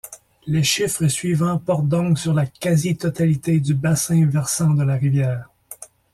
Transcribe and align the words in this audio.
Les 0.47 0.63
chiffres 0.63 1.05
suivants 1.09 1.59
portent 1.59 1.87
donc 1.87 2.17
sur 2.17 2.33
la 2.33 2.47
quasi-totalité 2.47 3.59
du 3.59 3.75
bassin 3.75 4.25
versant 4.27 4.71
de 4.71 4.81
la 4.83 4.95
rivière. 4.95 5.47